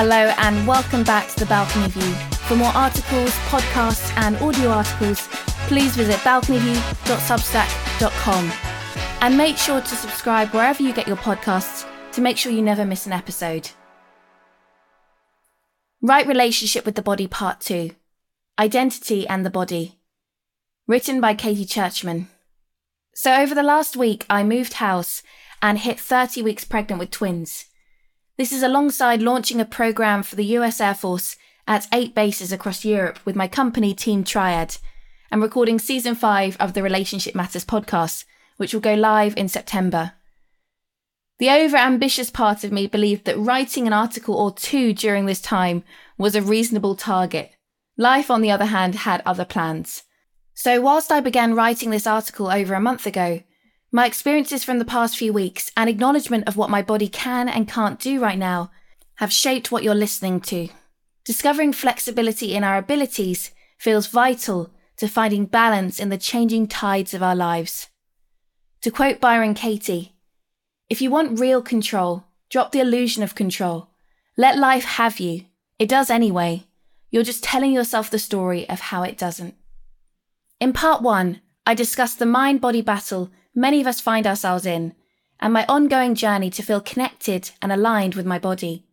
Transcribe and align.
Hello, 0.00 0.32
and 0.38 0.64
welcome 0.64 1.02
back 1.02 1.26
to 1.26 1.40
the 1.40 1.46
Balcony 1.46 1.88
View. 1.88 2.14
For 2.46 2.54
more 2.54 2.68
articles, 2.68 3.32
podcasts, 3.50 4.16
and 4.16 4.36
audio 4.36 4.68
articles, 4.68 5.26
please 5.66 5.96
visit 5.96 6.14
balconyview.substack.com. 6.18 8.52
And 9.22 9.36
make 9.36 9.56
sure 9.56 9.80
to 9.80 9.96
subscribe 9.96 10.50
wherever 10.50 10.80
you 10.80 10.92
get 10.92 11.08
your 11.08 11.16
podcasts 11.16 11.84
to 12.12 12.20
make 12.20 12.36
sure 12.36 12.52
you 12.52 12.62
never 12.62 12.84
miss 12.84 13.06
an 13.06 13.12
episode. 13.12 13.70
Right 16.00 16.28
Relationship 16.28 16.86
with 16.86 16.94
the 16.94 17.02
Body 17.02 17.26
Part 17.26 17.58
2 17.58 17.90
Identity 18.56 19.26
and 19.26 19.44
the 19.44 19.50
Body. 19.50 19.98
Written 20.86 21.20
by 21.20 21.34
Katie 21.34 21.64
Churchman. 21.64 22.28
So, 23.16 23.34
over 23.34 23.52
the 23.52 23.64
last 23.64 23.96
week, 23.96 24.24
I 24.30 24.44
moved 24.44 24.74
house 24.74 25.24
and 25.60 25.76
hit 25.76 25.98
30 25.98 26.40
weeks 26.42 26.64
pregnant 26.64 27.00
with 27.00 27.10
twins. 27.10 27.64
This 28.38 28.52
is 28.52 28.62
alongside 28.62 29.20
launching 29.20 29.60
a 29.60 29.64
program 29.64 30.22
for 30.22 30.36
the 30.36 30.44
US 30.58 30.80
Air 30.80 30.94
Force 30.94 31.36
at 31.66 31.88
eight 31.92 32.14
bases 32.14 32.52
across 32.52 32.84
Europe 32.84 33.18
with 33.24 33.34
my 33.34 33.48
company 33.48 33.92
Team 33.92 34.22
Triad 34.22 34.76
and 35.32 35.42
recording 35.42 35.80
season 35.80 36.14
five 36.14 36.56
of 36.60 36.72
the 36.72 36.84
Relationship 36.84 37.34
Matters 37.34 37.64
podcast, 37.64 38.24
which 38.56 38.72
will 38.72 38.80
go 38.80 38.94
live 38.94 39.36
in 39.36 39.48
September. 39.48 40.12
The 41.40 41.50
over 41.50 41.76
ambitious 41.76 42.30
part 42.30 42.62
of 42.62 42.70
me 42.70 42.86
believed 42.86 43.24
that 43.24 43.36
writing 43.36 43.88
an 43.88 43.92
article 43.92 44.36
or 44.36 44.52
two 44.52 44.92
during 44.92 45.26
this 45.26 45.40
time 45.40 45.82
was 46.16 46.36
a 46.36 46.40
reasonable 46.40 46.94
target. 46.94 47.50
Life, 47.96 48.30
on 48.30 48.40
the 48.40 48.52
other 48.52 48.66
hand, 48.66 48.94
had 48.94 49.20
other 49.26 49.44
plans. 49.44 50.04
So, 50.54 50.80
whilst 50.80 51.10
I 51.10 51.18
began 51.18 51.54
writing 51.56 51.90
this 51.90 52.06
article 52.06 52.48
over 52.48 52.74
a 52.74 52.80
month 52.80 53.04
ago, 53.04 53.42
my 53.90 54.06
experiences 54.06 54.64
from 54.64 54.78
the 54.78 54.84
past 54.84 55.16
few 55.16 55.32
weeks 55.32 55.70
and 55.76 55.88
acknowledgement 55.88 56.46
of 56.46 56.56
what 56.56 56.70
my 56.70 56.82
body 56.82 57.08
can 57.08 57.48
and 57.48 57.68
can't 57.68 57.98
do 57.98 58.20
right 58.20 58.38
now 58.38 58.70
have 59.16 59.32
shaped 59.32 59.72
what 59.72 59.82
you're 59.82 59.94
listening 59.94 60.40
to. 60.40 60.68
Discovering 61.24 61.72
flexibility 61.72 62.54
in 62.54 62.64
our 62.64 62.76
abilities 62.76 63.50
feels 63.78 64.06
vital 64.06 64.70
to 64.98 65.08
finding 65.08 65.46
balance 65.46 65.98
in 65.98 66.08
the 66.08 66.18
changing 66.18 66.66
tides 66.66 67.14
of 67.14 67.22
our 67.22 67.36
lives. 67.36 67.88
To 68.82 68.90
quote 68.90 69.20
Byron 69.20 69.54
Katie, 69.54 70.14
if 70.90 71.00
you 71.00 71.10
want 71.10 71.40
real 71.40 71.62
control, 71.62 72.24
drop 72.50 72.72
the 72.72 72.80
illusion 72.80 73.22
of 73.22 73.34
control. 73.34 73.90
Let 74.36 74.58
life 74.58 74.84
have 74.84 75.18
you. 75.18 75.46
It 75.78 75.88
does 75.88 76.10
anyway. 76.10 76.64
You're 77.10 77.22
just 77.22 77.44
telling 77.44 77.72
yourself 77.72 78.10
the 78.10 78.18
story 78.18 78.68
of 78.68 78.80
how 78.80 79.02
it 79.02 79.18
doesn't. 79.18 79.54
In 80.60 80.72
part 80.72 81.02
one, 81.02 81.40
I 81.66 81.74
discussed 81.74 82.18
the 82.18 82.26
mind 82.26 82.60
body 82.60 82.82
battle 82.82 83.30
many 83.58 83.80
of 83.80 83.86
us 83.88 84.00
find 84.00 84.26
ourselves 84.26 84.64
in, 84.64 84.94
and 85.40 85.52
my 85.52 85.66
ongoing 85.68 86.14
journey 86.14 86.48
to 86.50 86.62
feel 86.62 86.80
connected 86.80 87.50
and 87.60 87.72
aligned 87.72 88.14
with 88.14 88.24
my 88.24 88.38
body. 88.38 88.84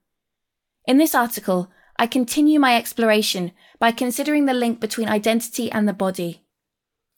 In 0.88 0.98
this 0.98 1.14
article, 1.14 1.70
I 1.98 2.08
continue 2.08 2.60
my 2.60 2.76
exploration 2.76 3.52
by 3.80 3.92
considering 3.92 4.46
the 4.46 4.54
link 4.54 4.80
between 4.80 5.08
identity 5.08 5.72
and 5.72 5.88
the 5.88 5.94
body. 5.94 6.42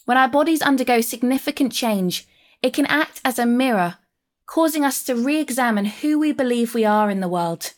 When 0.05 0.17
our 0.17 0.27
bodies 0.27 0.61
undergo 0.61 1.01
significant 1.01 1.71
change, 1.71 2.27
it 2.61 2.73
can 2.73 2.85
act 2.85 3.21
as 3.23 3.39
a 3.39 3.45
mirror, 3.45 3.95
causing 4.45 4.83
us 4.83 5.03
to 5.03 5.15
re 5.15 5.39
examine 5.39 5.85
who 5.85 6.19
we 6.19 6.31
believe 6.31 6.73
we 6.73 6.85
are 6.85 7.09
in 7.09 7.21
the 7.21 7.29
world. 7.29 7.73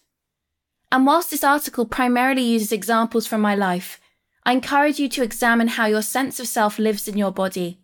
And 0.91 1.05
whilst 1.05 1.29
this 1.29 1.43
article 1.43 1.85
primarily 1.85 2.41
uses 2.41 2.71
examples 2.71 3.27
from 3.27 3.41
my 3.41 3.55
life, 3.55 4.01
I 4.43 4.53
encourage 4.53 4.99
you 4.99 5.09
to 5.09 5.23
examine 5.23 5.69
how 5.69 5.85
your 5.85 6.01
sense 6.01 6.39
of 6.39 6.47
self 6.47 6.79
lives 6.79 7.07
in 7.07 7.17
your 7.17 7.31
body 7.31 7.79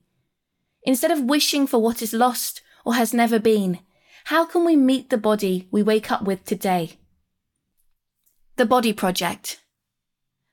Instead 0.86 1.12
of 1.12 1.24
wishing 1.24 1.66
for 1.66 1.80
what 1.80 2.02
is 2.02 2.14
lost 2.14 2.62
or 2.86 2.94
has 2.94 3.14
never 3.14 3.40
been, 3.40 3.80
how 4.26 4.46
can 4.46 4.64
we 4.64 4.76
meet 4.76 5.10
the 5.10 5.18
body 5.18 5.68
we 5.72 5.82
wake 5.82 6.12
up 6.12 6.22
with 6.22 6.46
today? 6.46 7.00
The 8.56 8.66
Body 8.66 8.94
Project. 8.94 9.62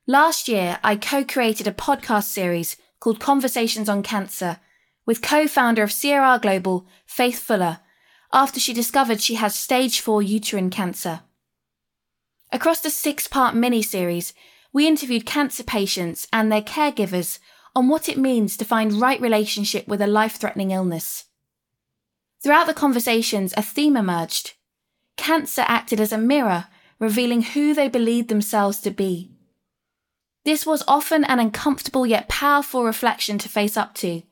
Last 0.06 0.48
year, 0.48 0.78
I 0.83 0.97
co 0.97 1.22
created 1.22 1.69
a 1.69 1.72
podcast 1.72 2.24
series 2.24 2.77
called 2.98 3.20
Conversations 3.20 3.89
on 3.89 4.02
Cancer 4.02 4.58
with 5.07 5.23
co 5.23 5.46
founder 5.46 5.83
of 5.83 5.90
CRR 5.90 6.40
Global, 6.40 6.86
Faith 7.07 7.39
Fuller, 7.39 7.80
after 8.33 8.58
she 8.58 8.73
discovered 8.73 9.20
she 9.20 9.34
has 9.34 9.55
stage 9.55 10.01
4 10.01 10.23
uterine 10.23 10.70
cancer. 10.70 11.20
Across 12.51 12.80
the 12.80 12.90
six 12.90 13.28
part 13.28 13.55
mini 13.55 13.83
series, 13.83 14.33
we 14.73 14.86
interviewed 14.86 15.27
cancer 15.27 15.62
patients 15.62 16.27
and 16.33 16.51
their 16.51 16.62
caregivers 16.62 17.39
on 17.74 17.88
what 17.88 18.08
it 18.08 18.18
means 18.18 18.56
to 18.56 18.64
find 18.64 19.00
right 19.00 19.20
relationship 19.20 19.88
with 19.88 20.00
a 20.00 20.06
life 20.06 20.36
threatening 20.36 20.70
illness. 20.70 21.24
Throughout 22.42 22.66
the 22.66 22.74
conversations, 22.74 23.55
a 23.56 23.62
theme 23.62 23.96
emerged. 23.96 24.55
Cancer 25.16 25.64
acted 25.66 26.00
as 26.00 26.12
a 26.12 26.18
mirror, 26.18 26.66
revealing 26.98 27.42
who 27.42 27.74
they 27.74 27.88
believed 27.88 28.28
themselves 28.28 28.80
to 28.80 28.90
be. 28.90 29.30
This 30.44 30.66
was 30.66 30.83
often 30.88 31.24
an 31.24 31.38
uncomfortable 31.38 32.06
yet 32.06 32.28
powerful 32.28 32.84
reflection 32.84 33.38
to 33.38 33.48
face 33.48 33.77
up 33.77 33.94
to. 33.96 34.22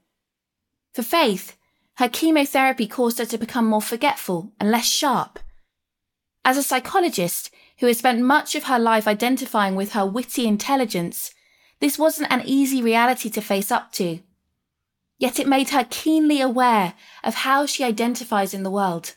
For 0.93 1.03
Faith, 1.03 1.57
her 1.97 2.09
chemotherapy 2.09 2.87
caused 2.87 3.19
her 3.19 3.27
to 3.27 3.39
become 3.39 3.67
more 3.67 3.83
forgetful 3.83 4.53
and 4.59 4.71
less 4.71 4.87
sharp. 4.87 5.39
As 6.45 6.57
a 6.57 6.63
psychologist 6.63 7.51
who 7.79 7.87
has 7.87 7.99
spent 7.99 8.23
much 8.23 8.55
of 8.55 8.65
her 8.65 8.79
life 8.79 9.07
identifying 9.07 9.77
with 9.77 9.93
her 9.93 10.07
witty 10.07 10.47
intelligence, 10.47 11.33
this 11.81 11.99
wasn't 11.99 12.31
an 12.31 12.43
easy 12.45 12.83
reality 12.83 13.31
to 13.31 13.41
face 13.41 13.71
up 13.73 13.93
to. 13.93 14.21
Yet 15.19 15.39
it 15.39 15.49
made 15.49 15.71
her 15.71 15.87
keenly 15.89 16.41
aware 16.41 16.95
of 17.25 17.35
how 17.35 17.67
she 17.67 17.85
identifies 17.85 18.55
in 18.55 18.63
the 18.63 18.71
world. 18.71 19.17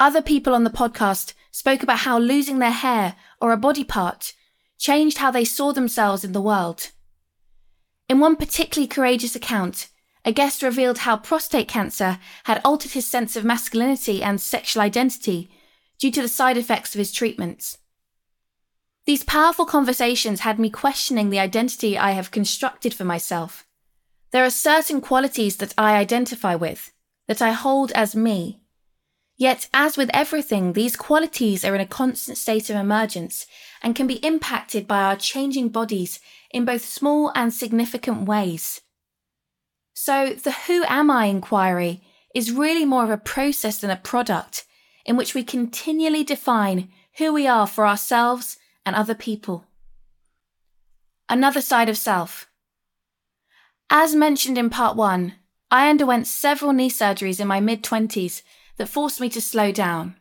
Other 0.00 0.22
people 0.22 0.54
on 0.54 0.64
the 0.64 0.70
podcast 0.70 1.34
spoke 1.50 1.82
about 1.82 2.00
how 2.00 2.18
losing 2.18 2.58
their 2.58 2.72
hair 2.72 3.14
or 3.40 3.52
a 3.52 3.56
body 3.56 3.84
part 3.84 4.32
changed 4.78 5.18
how 5.18 5.30
they 5.30 5.44
saw 5.44 5.72
themselves 5.72 6.24
in 6.24 6.32
the 6.32 6.40
world. 6.40 6.90
In 8.08 8.18
one 8.18 8.34
particularly 8.34 8.88
courageous 8.88 9.36
account, 9.36 9.88
a 10.24 10.32
guest 10.32 10.62
revealed 10.62 10.98
how 10.98 11.16
prostate 11.16 11.68
cancer 11.68 12.18
had 12.44 12.60
altered 12.64 12.92
his 12.92 13.06
sense 13.06 13.36
of 13.36 13.44
masculinity 13.44 14.22
and 14.22 14.40
sexual 14.40 14.82
identity 14.82 15.50
due 15.98 16.10
to 16.10 16.22
the 16.22 16.28
side 16.28 16.56
effects 16.56 16.94
of 16.94 16.98
his 16.98 17.12
treatments. 17.12 17.78
These 19.04 19.24
powerful 19.24 19.64
conversations 19.64 20.40
had 20.40 20.58
me 20.58 20.70
questioning 20.70 21.30
the 21.30 21.40
identity 21.40 21.98
I 21.98 22.12
have 22.12 22.30
constructed 22.30 22.94
for 22.94 23.04
myself. 23.04 23.66
There 24.30 24.44
are 24.44 24.50
certain 24.50 25.00
qualities 25.00 25.56
that 25.56 25.74
I 25.76 25.96
identify 25.96 26.54
with, 26.54 26.92
that 27.26 27.42
I 27.42 27.50
hold 27.50 27.90
as 27.92 28.14
me. 28.14 28.60
Yet, 29.36 29.68
as 29.74 29.96
with 29.96 30.10
everything, 30.14 30.72
these 30.72 30.94
qualities 30.94 31.64
are 31.64 31.74
in 31.74 31.80
a 31.80 31.86
constant 31.86 32.38
state 32.38 32.70
of 32.70 32.76
emergence 32.76 33.46
and 33.82 33.96
can 33.96 34.06
be 34.06 34.24
impacted 34.24 34.86
by 34.86 35.02
our 35.02 35.16
changing 35.16 35.70
bodies 35.70 36.20
in 36.52 36.64
both 36.64 36.84
small 36.84 37.32
and 37.34 37.52
significant 37.52 38.22
ways. 38.22 38.82
So, 39.94 40.30
the 40.30 40.52
Who 40.52 40.84
Am 40.86 41.10
I 41.10 41.26
inquiry 41.26 42.02
is 42.34 42.52
really 42.52 42.84
more 42.84 43.04
of 43.04 43.10
a 43.10 43.18
process 43.18 43.78
than 43.78 43.90
a 43.90 43.96
product 43.96 44.64
in 45.04 45.16
which 45.16 45.34
we 45.34 45.42
continually 45.42 46.22
define 46.22 46.88
who 47.18 47.32
we 47.32 47.46
are 47.48 47.66
for 47.66 47.86
ourselves 47.86 48.58
and 48.84 48.96
other 48.96 49.14
people. 49.14 49.64
Another 51.28 51.60
side 51.60 51.88
of 51.88 51.96
self. 51.96 52.48
As 53.90 54.14
mentioned 54.14 54.58
in 54.58 54.70
part 54.70 54.96
one, 54.96 55.34
I 55.70 55.88
underwent 55.88 56.26
several 56.26 56.72
knee 56.72 56.90
surgeries 56.90 57.40
in 57.40 57.48
my 57.48 57.60
mid 57.60 57.82
20s 57.82 58.42
that 58.76 58.88
forced 58.88 59.20
me 59.20 59.28
to 59.30 59.40
slow 59.40 59.72
down. 59.72 60.16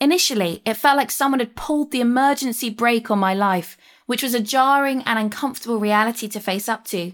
Initially, 0.00 0.60
it 0.66 0.74
felt 0.74 0.96
like 0.96 1.10
someone 1.10 1.40
had 1.40 1.56
pulled 1.56 1.90
the 1.90 2.00
emergency 2.00 2.70
brake 2.70 3.10
on 3.10 3.18
my 3.18 3.34
life, 3.34 3.76
which 4.06 4.22
was 4.22 4.34
a 4.34 4.40
jarring 4.40 5.02
and 5.04 5.18
uncomfortable 5.18 5.78
reality 5.78 6.28
to 6.28 6.40
face 6.40 6.68
up 6.68 6.84
to. 6.86 7.12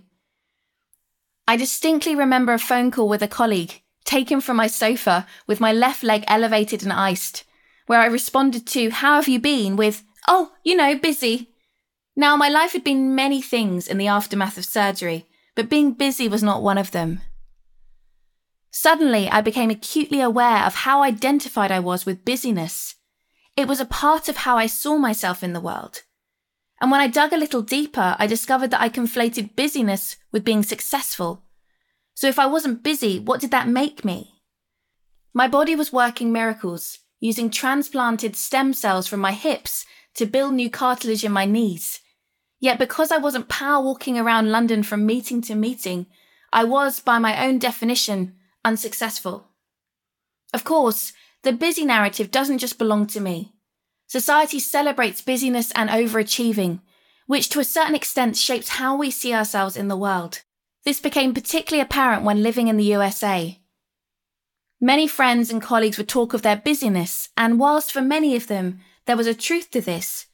I 1.47 1.57
distinctly 1.57 2.15
remember 2.15 2.53
a 2.53 2.59
phone 2.59 2.91
call 2.91 3.09
with 3.09 3.23
a 3.23 3.29
colleague, 3.29 3.83
taken 4.05 4.41
from 4.41 4.57
my 4.57 4.67
sofa 4.67 5.27
with 5.47 5.61
my 5.61 5.73
left 5.73 6.03
leg 6.03 6.25
elevated 6.27 6.83
and 6.83 6.93
iced, 6.93 7.45
where 7.87 8.01
I 8.01 8.07
responded 8.07 8.67
to, 8.69 8.91
How 8.91 9.17
have 9.17 9.29
you 9.29 9.39
been? 9.39 9.77
with, 9.77 10.03
Oh, 10.33 10.53
you 10.63 10.77
know, 10.77 10.97
busy. 10.97 11.49
Now, 12.15 12.37
my 12.37 12.49
life 12.49 12.73
had 12.73 12.85
been 12.85 13.17
many 13.17 13.43
things 13.43 13.89
in 13.89 13.99
the 13.99 14.07
aftermath 14.07 14.57
of 14.57 14.65
surgery, 14.65 15.27
but 15.57 15.69
being 15.69 15.93
busy 15.93 16.29
was 16.29 16.41
not 16.41 16.63
one 16.63 16.79
of 16.79 16.93
them. 16.93 17.21
Suddenly, 18.71 19.29
I 19.29 19.41
became 19.41 19.71
acutely 19.71 20.21
aware 20.21 20.63
of 20.65 20.87
how 20.87 21.03
identified 21.03 21.73
I 21.73 21.81
was 21.81 22.07
with 22.07 22.25
busyness. 22.25 22.95
It 23.57 23.67
was 23.67 23.81
a 23.81 23.85
part 23.85 24.29
of 24.29 24.37
how 24.37 24.57
I 24.57 24.67
saw 24.67 24.99
myself 24.99 25.43
in 25.43 25.53
the 25.53 25.61
world. 25.61 26.05
And 26.81 26.93
when 26.93 27.01
I 27.01 27.09
dug 27.09 27.33
a 27.33 27.37
little 27.37 27.61
deeper, 27.61 28.15
I 28.17 28.29
discovered 28.29 28.71
that 28.71 28.81
I 28.81 28.89
conflated 28.89 29.57
busyness 29.57 30.17
with 30.31 30.45
being 30.45 30.63
successful. 30.63 31.43
So 32.15 32.29
if 32.29 32.39
I 32.39 32.47
wasn't 32.47 32.85
busy, 32.85 33.19
what 33.19 33.41
did 33.41 33.51
that 33.51 33.67
make 33.67 34.05
me? 34.05 34.41
My 35.35 35.49
body 35.49 35.75
was 35.75 35.93
working 35.93 36.33
miracles, 36.33 37.01
using 37.19 37.51
transplanted 37.51 38.37
stem 38.37 38.73
cells 38.73 39.09
from 39.09 39.19
my 39.19 39.33
hips 39.33 39.85
to 40.21 40.27
build 40.27 40.53
new 40.53 40.69
cartilage 40.69 41.25
in 41.25 41.33
my 41.33 41.47
knees. 41.47 42.01
Yet 42.61 42.79
because 42.79 43.11
I 43.11 43.17
wasn't 43.17 43.49
power 43.49 43.83
walking 43.83 44.19
around 44.19 44.53
London 44.53 44.83
from 44.83 45.07
meeting 45.07 45.41
to 45.43 45.55
meeting, 45.55 46.07
I 46.53 46.63
was, 46.65 47.01
by 47.01 47.19
my 47.19 47.47
own 47.47 47.59
definition, 47.59 48.35
unsuccessful. 48.63 49.49
Of 50.53 50.63
course, 50.63 51.15
the 51.43 51.55
busy 51.55 51.87
narrative 51.87 52.31
doesn't 52.31 52.59
just 52.59 52.77
belong 52.77 53.07
to 53.07 53.21
me. 53.21 53.55
Society 54.09 54.59
celebrates 54.59 55.23
busyness 55.23 55.73
and 55.73 55.89
overachieving, 55.89 56.81
which 57.27 57.49
to 57.49 57.61
a 57.61 57.65
certain 57.65 57.95
extent 57.95 58.37
shapes 58.37 58.69
how 58.69 58.95
we 58.95 59.11
see 59.11 59.33
ourselves 59.33 59.75
in 59.75 59.89
the 59.89 59.97
world. 59.97 60.43
This 60.85 61.01
became 61.01 61.33
particularly 61.33 61.81
apparent 61.81 62.25
when 62.25 62.43
living 62.43 62.69
in 62.69 62.77
the 62.77 62.93
USA. 62.97 63.59
Many 64.83 65.07
friends 65.07 65.51
and 65.51 65.63
colleagues 65.63 65.97
would 65.97 66.11
talk 66.11 66.35
of 66.35 66.43
their 66.43 66.57
busyness, 66.57 67.31
and 67.39 67.59
whilst 67.59 67.91
for 67.91 68.03
many 68.03 68.37
of 68.37 68.49
them 68.49 68.81
there 69.11 69.17
was 69.17 69.27
a 69.27 69.35
truth 69.35 69.73
to 69.73 69.81
this, 69.81 70.27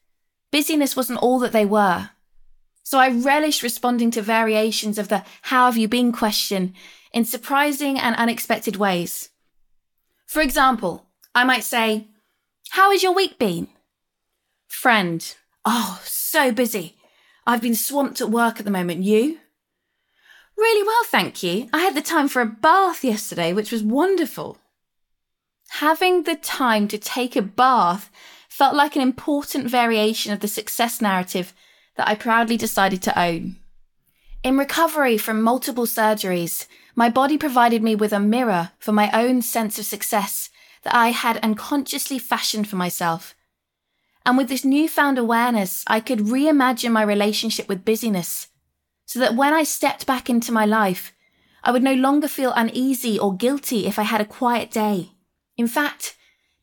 busyness 0.52 0.94
wasn't 0.94 1.19
all 1.20 1.38
that 1.38 1.52
they 1.52 1.64
were. 1.64 2.11
So 2.82 2.99
I 2.99 3.08
relished 3.08 3.62
responding 3.62 4.11
to 4.11 4.20
variations 4.20 4.99
of 4.99 5.08
the 5.08 5.25
how 5.40 5.64
have 5.64 5.78
you 5.78 5.88
been 5.88 6.12
question 6.12 6.75
in 7.11 7.25
surprising 7.25 7.99
and 7.99 8.14
unexpected 8.17 8.76
ways. 8.76 9.31
For 10.26 10.43
example, 10.43 11.06
I 11.34 11.44
might 11.44 11.64
say, 11.64 12.08
How 12.69 12.90
has 12.90 13.02
your 13.02 13.14
week 13.14 13.38
been? 13.38 13.69
Friend, 14.69 15.34
Oh, 15.64 16.02
so 16.05 16.52
busy. 16.52 16.99
I've 17.46 17.62
been 17.62 17.75
swamped 17.75 18.20
at 18.20 18.28
work 18.28 18.58
at 18.58 18.67
the 18.67 18.70
moment. 18.70 19.05
You? 19.05 19.38
Really 20.55 20.87
well, 20.87 21.05
thank 21.06 21.43
you. 21.43 21.70
I 21.73 21.78
had 21.78 21.94
the 21.94 22.02
time 22.02 22.28
for 22.28 22.43
a 22.43 22.46
bath 22.46 23.02
yesterday, 23.02 23.55
which 23.55 23.73
was 23.73 23.82
wonderful. 23.82 24.58
Having 25.81 26.25
the 26.25 26.37
time 26.37 26.88
to 26.88 26.99
take 26.99 27.37
a 27.37 27.40
bath 27.40 28.11
felt 28.56 28.75
like 28.75 28.97
an 28.97 29.03
important 29.03 29.69
variation 29.69 30.32
of 30.32 30.41
the 30.41 30.49
success 30.49 31.03
narrative 31.03 31.53
that 31.97 32.08
I 32.08 32.14
proudly 32.14 32.56
decided 32.56 33.03
to 33.03 33.19
own. 33.19 33.56
In 34.43 34.56
recovery 34.56 35.19
from 35.19 35.43
multiple 35.43 35.85
surgeries, 35.85 36.67
my 36.94 37.11
body 37.11 37.37
provided 37.37 37.82
me 37.82 37.94
with 37.94 38.14
a 38.14 38.19
mirror 38.19 38.70
for 38.79 38.93
my 38.93 39.11
own 39.12 39.43
sense 39.43 39.79
of 39.79 39.85
success 39.85 40.49
that 40.85 40.94
I 40.94 41.08
had 41.11 41.37
unconsciously 41.44 42.19
fashioned 42.19 42.67
for 42.67 42.76
myself. 42.76 43.35
And 44.25 44.38
with 44.38 44.49
this 44.49 44.64
newfound 44.64 45.19
awareness, 45.19 45.85
I 45.87 46.00
could 46.00 46.20
reimagine 46.20 46.93
my 46.93 47.02
relationship 47.02 47.69
with 47.69 47.85
busyness 47.85 48.49
so 49.05 49.19
that 49.19 49.37
when 49.37 49.52
I 49.52 49.64
stepped 49.64 50.06
back 50.06 50.31
into 50.31 50.50
my 50.50 50.64
life, 50.64 51.12
I 51.62 51.73
would 51.73 51.82
no 51.82 51.93
longer 51.94 52.26
feel 52.26 52.55
uneasy 52.56 53.19
or 53.19 53.37
guilty 53.37 53.87
if 53.87 53.99
I 53.99 54.05
had 54.05 54.23
a 54.23 54.32
quiet 54.41 54.70
day. 54.70 55.11
In 55.59 55.69
fact, 55.69 56.17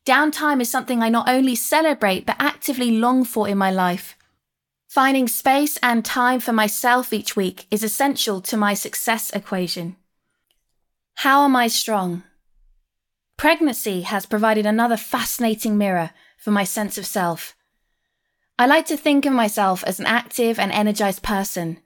downtime 0.04 0.60
is 0.60 0.70
something 0.70 1.02
I 1.02 1.08
not 1.08 1.28
only 1.28 1.54
celebrate 1.54 2.26
but 2.26 2.36
actively 2.38 2.90
long 2.92 3.24
for 3.24 3.48
in 3.48 3.58
my 3.58 3.70
life. 3.70 4.16
Finding 4.88 5.26
space 5.26 5.76
and 5.82 6.04
time 6.04 6.40
for 6.40 6.52
myself 6.52 7.12
each 7.12 7.34
week 7.34 7.66
is 7.70 7.82
essential 7.82 8.40
to 8.42 8.56
my 8.56 8.74
success 8.74 9.30
equation. 9.30 9.96
How 11.16 11.44
am 11.44 11.56
I 11.56 11.68
strong? 11.68 12.22
Pregnancy 13.36 14.02
has 14.02 14.26
provided 14.26 14.66
another 14.66 14.96
fascinating 14.96 15.76
mirror 15.76 16.10
for 16.38 16.50
my 16.50 16.64
sense 16.64 16.96
of 16.98 17.06
self. 17.06 17.56
I 18.58 18.66
like 18.66 18.86
to 18.86 18.96
think 18.96 19.26
of 19.26 19.32
myself 19.32 19.82
as 19.84 19.98
an 19.98 20.06
active 20.06 20.58
and 20.58 20.70
energized 20.70 21.22
person 21.22 21.78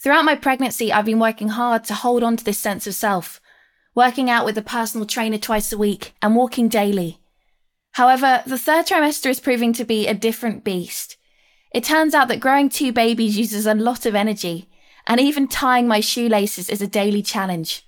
Throughout 0.00 0.24
my 0.24 0.34
pregnancy, 0.34 0.90
I've 0.90 1.04
been 1.04 1.18
working 1.18 1.48
hard 1.48 1.84
to 1.84 1.94
hold 1.94 2.22
on 2.22 2.38
to 2.38 2.44
this 2.44 2.58
sense 2.58 2.86
of 2.86 2.94
self, 2.94 3.38
working 3.94 4.30
out 4.30 4.44
with 4.44 4.56
a 4.56 4.62
personal 4.62 5.06
trainer 5.06 5.38
twice 5.38 5.72
a 5.72 5.78
week 5.78 6.14
and 6.22 6.36
walking 6.36 6.68
daily. 6.68 7.18
However, 7.92 8.42
the 8.46 8.58
third 8.58 8.86
trimester 8.86 9.30
is 9.30 9.40
proving 9.40 9.72
to 9.74 9.84
be 9.84 10.06
a 10.06 10.14
different 10.14 10.64
beast. 10.64 11.16
It 11.74 11.84
turns 11.84 12.14
out 12.14 12.28
that 12.28 12.40
growing 12.40 12.68
two 12.68 12.92
babies 12.92 13.38
uses 13.38 13.66
a 13.66 13.74
lot 13.74 14.06
of 14.06 14.14
energy, 14.14 14.68
and 15.06 15.20
even 15.20 15.48
tying 15.48 15.88
my 15.88 16.00
shoelaces 16.00 16.68
is 16.68 16.82
a 16.82 16.86
daily 16.86 17.22
challenge. 17.22 17.84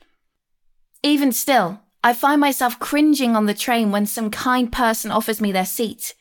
Even 1.02 1.32
still, 1.32 1.80
I 2.04 2.14
find 2.14 2.40
myself 2.40 2.78
cringing 2.78 3.36
on 3.36 3.46
the 3.46 3.54
train 3.54 3.92
when 3.92 4.06
some 4.06 4.30
kind 4.30 4.72
person 4.72 5.10
offers 5.10 5.40
me 5.40 5.52
their 5.52 5.64
seat. 5.64 6.14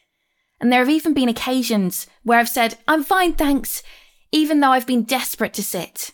And 0.59 0.71
there 0.71 0.79
have 0.79 0.89
even 0.89 1.13
been 1.13 1.29
occasions 1.29 2.05
where 2.23 2.37
I've 2.37 2.49
said, 2.49 2.77
I'm 2.87 3.03
fine, 3.03 3.33
thanks, 3.33 3.81
even 4.31 4.59
though 4.59 4.69
I've 4.69 4.85
been 4.85 5.03
desperate 5.03 5.53
to 5.55 5.63
sit. 5.63 6.11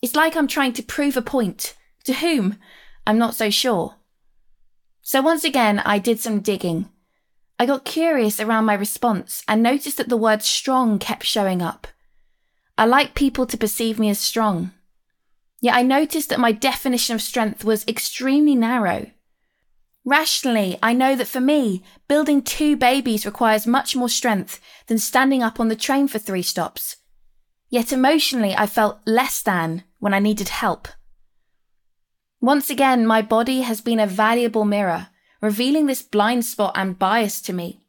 It's 0.00 0.14
like 0.14 0.36
I'm 0.36 0.48
trying 0.48 0.72
to 0.74 0.82
prove 0.82 1.16
a 1.16 1.22
point. 1.22 1.74
To 2.04 2.14
whom? 2.14 2.58
I'm 3.06 3.18
not 3.18 3.34
so 3.34 3.50
sure. 3.50 3.96
So 5.02 5.22
once 5.22 5.44
again, 5.44 5.78
I 5.80 5.98
did 5.98 6.20
some 6.20 6.40
digging. 6.40 6.88
I 7.58 7.66
got 7.66 7.84
curious 7.84 8.38
around 8.38 8.66
my 8.66 8.74
response 8.74 9.42
and 9.48 9.62
noticed 9.62 9.96
that 9.96 10.08
the 10.08 10.16
word 10.16 10.42
strong 10.42 10.98
kept 10.98 11.24
showing 11.24 11.62
up. 11.62 11.86
I 12.76 12.84
like 12.84 13.14
people 13.14 13.46
to 13.46 13.56
perceive 13.56 13.98
me 13.98 14.10
as 14.10 14.18
strong. 14.18 14.72
Yet 15.60 15.74
I 15.74 15.82
noticed 15.82 16.28
that 16.28 16.38
my 16.38 16.52
definition 16.52 17.14
of 17.14 17.22
strength 17.22 17.64
was 17.64 17.86
extremely 17.88 18.54
narrow. 18.54 19.10
Rationally, 20.04 20.78
I 20.82 20.92
know 20.92 21.16
that 21.16 21.26
for 21.26 21.40
me, 21.40 21.82
building 22.06 22.40
two 22.40 22.76
babies 22.76 23.26
requires 23.26 23.66
much 23.66 23.96
more 23.96 24.08
strength 24.08 24.60
than 24.86 24.98
standing 24.98 25.42
up 25.42 25.58
on 25.58 25.68
the 25.68 25.76
train 25.76 26.06
for 26.06 26.18
three 26.18 26.42
stops. 26.42 26.96
Yet 27.68 27.92
emotionally, 27.92 28.54
I 28.54 28.66
felt 28.66 29.00
less 29.04 29.42
than 29.42 29.82
when 29.98 30.14
I 30.14 30.18
needed 30.18 30.48
help. 30.48 30.88
Once 32.40 32.70
again, 32.70 33.06
my 33.06 33.20
body 33.20 33.62
has 33.62 33.80
been 33.80 34.00
a 34.00 34.06
valuable 34.06 34.64
mirror, 34.64 35.08
revealing 35.40 35.86
this 35.86 36.02
blind 36.02 36.44
spot 36.44 36.72
and 36.76 36.98
bias 36.98 37.40
to 37.40 37.52
me. 37.52 37.80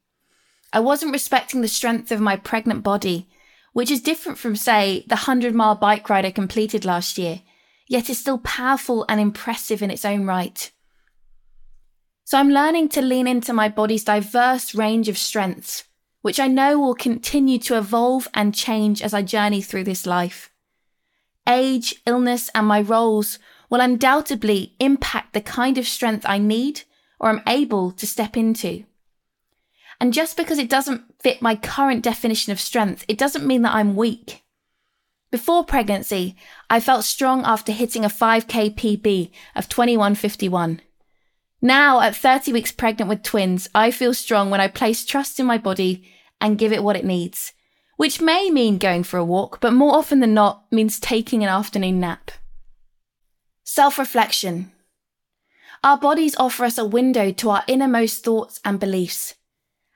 I 0.73 0.79
wasn't 0.79 1.13
respecting 1.13 1.61
the 1.61 1.67
strength 1.67 2.11
of 2.11 2.19
my 2.19 2.35
pregnant 2.35 2.83
body, 2.83 3.27
which 3.73 3.91
is 3.91 4.01
different 4.01 4.37
from, 4.37 4.55
say, 4.55 5.03
the 5.07 5.15
100 5.15 5.53
mile 5.53 5.75
bike 5.75 6.09
ride 6.09 6.25
I 6.25 6.31
completed 6.31 6.85
last 6.85 7.17
year, 7.17 7.41
yet 7.87 8.09
is 8.09 8.19
still 8.19 8.39
powerful 8.39 9.05
and 9.07 9.19
impressive 9.19 9.81
in 9.81 9.91
its 9.91 10.05
own 10.05 10.25
right. 10.25 10.71
So 12.23 12.37
I'm 12.37 12.51
learning 12.51 12.89
to 12.89 13.01
lean 13.01 13.27
into 13.27 13.53
my 13.53 13.69
body's 13.69 14.03
diverse 14.03 14.75
range 14.75 15.09
of 15.09 15.17
strengths 15.17 15.85
which 16.21 16.39
I 16.39 16.47
know 16.47 16.77
will 16.77 16.95
continue 16.95 17.59
to 17.59 17.77
evolve 17.77 18.27
and 18.33 18.53
change 18.53 19.01
as 19.01 19.13
I 19.13 19.21
journey 19.21 19.61
through 19.61 19.85
this 19.85 20.05
life. 20.05 20.51
Age, 21.47 21.95
illness, 22.05 22.49
and 22.53 22.67
my 22.67 22.81
roles 22.81 23.39
will 23.69 23.81
undoubtedly 23.81 24.75
impact 24.79 25.33
the 25.33 25.41
kind 25.41 25.77
of 25.77 25.87
strength 25.87 26.25
I 26.27 26.37
need 26.37 26.81
or 27.19 27.29
am 27.29 27.41
able 27.47 27.91
to 27.91 28.07
step 28.07 28.35
into. 28.35 28.85
And 29.99 30.13
just 30.13 30.37
because 30.37 30.57
it 30.57 30.69
doesn't 30.69 31.03
fit 31.21 31.41
my 31.41 31.55
current 31.55 32.03
definition 32.03 32.51
of 32.51 32.59
strength, 32.59 33.03
it 33.07 33.17
doesn't 33.17 33.45
mean 33.45 33.63
that 33.63 33.75
I'm 33.75 33.95
weak. 33.95 34.43
Before 35.31 35.63
pregnancy, 35.63 36.35
I 36.69 36.79
felt 36.79 37.03
strong 37.03 37.43
after 37.43 37.71
hitting 37.71 38.03
a 38.03 38.09
5k 38.09 38.75
PB 38.75 39.31
of 39.55 39.69
2151. 39.69 40.81
Now, 41.61 41.99
at 41.99 42.15
30 42.15 42.53
weeks 42.53 42.71
pregnant 42.71 43.09
with 43.09 43.21
twins, 43.21 43.69
I 43.75 43.91
feel 43.91 44.13
strong 44.13 44.49
when 44.49 44.61
I 44.61 44.69
place 44.69 45.05
trust 45.05 45.39
in 45.39 45.45
my 45.45 45.57
body 45.57 46.09
and 46.39 46.57
give 46.57 46.71
it 46.71 46.83
what 46.83 46.95
it 46.95 47.05
needs, 47.05 47.51
which 47.97 48.21
may 48.21 48.49
mean 48.49 48.77
going 48.77 49.03
for 49.03 49.17
a 49.17 49.25
walk, 49.25 49.59
but 49.59 49.73
more 49.73 49.95
often 49.95 50.21
than 50.21 50.33
not 50.33 50.63
means 50.71 50.99
taking 50.99 51.43
an 51.43 51.49
afternoon 51.49 51.99
nap. 51.99 52.31
Self 53.63 53.97
reflection. 53.99 54.71
Our 55.83 55.97
bodies 55.97 56.35
offer 56.37 56.65
us 56.65 56.77
a 56.77 56.85
window 56.85 57.31
to 57.31 57.49
our 57.49 57.63
innermost 57.67 58.23
thoughts 58.23 58.59
and 58.65 58.79
beliefs. 58.79 59.35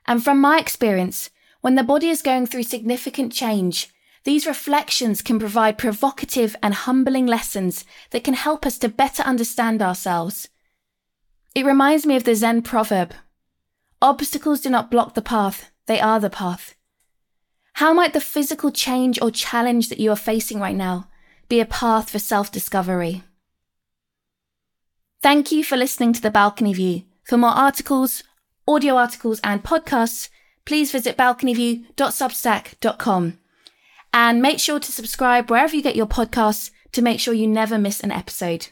And 0.06 0.22
from 0.22 0.40
my 0.40 0.58
experience, 0.58 1.30
when 1.60 1.74
the 1.74 1.82
body 1.82 2.08
is 2.08 2.22
going 2.22 2.46
through 2.46 2.62
significant 2.64 3.32
change, 3.32 3.88
these 4.24 4.46
reflections 4.46 5.20
can 5.20 5.38
provide 5.38 5.76
provocative 5.76 6.56
and 6.62 6.72
humbling 6.74 7.26
lessons 7.26 7.84
that 8.10 8.24
can 8.24 8.34
help 8.34 8.64
us 8.64 8.78
to 8.78 8.88
better 8.88 9.22
understand 9.22 9.82
ourselves 9.82 10.48
it 11.54 11.64
reminds 11.64 12.04
me 12.04 12.16
of 12.16 12.24
the 12.24 12.34
Zen 12.34 12.62
proverb 12.62 13.14
Obstacles 14.02 14.60
do 14.60 14.68
not 14.68 14.90
block 14.90 15.14
the 15.14 15.22
path, 15.22 15.70
they 15.86 16.00
are 16.00 16.18
the 16.18 16.28
path. 16.28 16.74
How 17.74 17.94
might 17.94 18.12
the 18.12 18.20
physical 18.20 18.70
change 18.70 19.20
or 19.22 19.30
challenge 19.30 19.88
that 19.88 20.00
you 20.00 20.10
are 20.10 20.16
facing 20.16 20.58
right 20.58 20.74
now 20.74 21.08
be 21.48 21.60
a 21.60 21.64
path 21.64 22.10
for 22.10 22.18
self 22.18 22.50
discovery? 22.50 23.22
Thank 25.24 25.50
you 25.50 25.64
for 25.64 25.76
listening 25.78 26.12
to 26.12 26.20
The 26.20 26.30
Balcony 26.30 26.74
View. 26.74 27.04
For 27.22 27.38
more 27.38 27.48
articles, 27.48 28.22
audio 28.68 28.96
articles, 28.96 29.40
and 29.42 29.64
podcasts, 29.64 30.28
please 30.66 30.92
visit 30.92 31.16
balconyview.substack.com. 31.16 33.38
And 34.12 34.42
make 34.42 34.60
sure 34.60 34.78
to 34.78 34.92
subscribe 34.92 35.50
wherever 35.50 35.74
you 35.74 35.80
get 35.80 35.96
your 35.96 36.04
podcasts 36.04 36.72
to 36.92 37.00
make 37.00 37.20
sure 37.20 37.32
you 37.32 37.48
never 37.48 37.78
miss 37.78 38.00
an 38.00 38.12
episode. 38.12 38.68